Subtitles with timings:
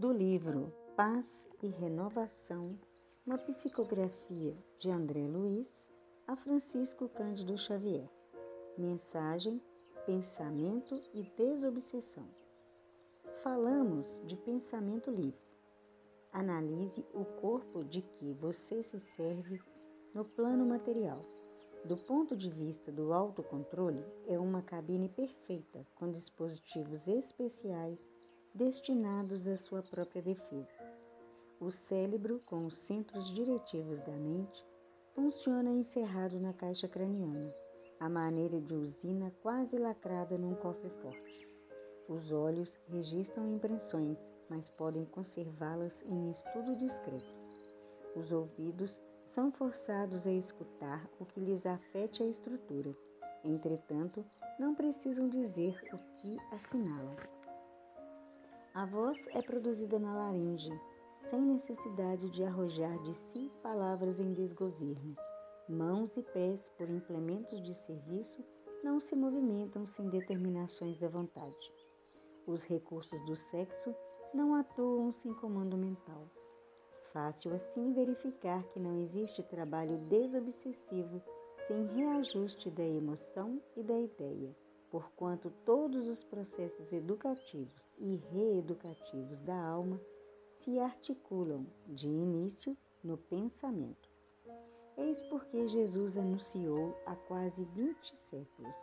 [0.00, 2.74] do livro Paz e Renovação,
[3.26, 5.68] uma psicografia de André Luiz
[6.26, 8.08] a Francisco Cândido Xavier.
[8.78, 9.60] Mensagem,
[10.06, 12.26] pensamento e desobsessão.
[13.42, 15.38] Falamos de pensamento livre.
[16.32, 19.60] Analise o corpo de que você se serve
[20.14, 21.20] no plano material.
[21.84, 28.19] Do ponto de vista do autocontrole, é uma cabine perfeita com dispositivos especiais
[28.54, 30.68] destinados à sua própria defesa.
[31.60, 34.64] O cérebro, com os centros diretivos da mente,
[35.14, 37.52] funciona encerrado na caixa craniana,
[37.98, 41.48] à maneira de usina quase lacrada num cofre forte.
[42.08, 47.36] Os olhos registram impressões, mas podem conservá-las em estudo discreto.
[48.16, 52.96] Os ouvidos são forçados a escutar o que lhes afete a estrutura.
[53.44, 54.24] Entretanto,
[54.58, 57.39] não precisam dizer o que assinalam.
[58.72, 60.70] A voz é produzida na laringe,
[61.22, 65.16] sem necessidade de arrojar de si palavras em desgoverno.
[65.68, 68.44] Mãos e pés, por implementos de serviço,
[68.84, 71.58] não se movimentam sem determinações da vontade.
[72.46, 73.92] Os recursos do sexo
[74.32, 76.30] não atuam sem comando mental.
[77.12, 81.20] Fácil assim verificar que não existe trabalho desobsessivo
[81.66, 84.54] sem reajuste da emoção e da ideia
[84.90, 90.00] porquanto todos os processos educativos e reeducativos da alma
[90.54, 94.10] se articulam de início no pensamento.
[94.96, 98.76] Eis porque Jesus anunciou há quase 20 séculos: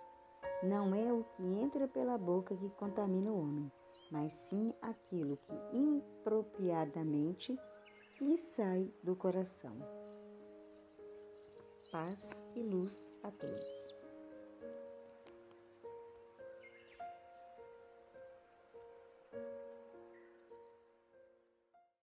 [0.63, 3.71] Não é o que entra pela boca que contamina o homem,
[4.11, 7.55] mas sim aquilo que impropriadamente
[8.19, 9.77] lhe sai do coração.
[11.91, 13.96] Paz e luz a todos.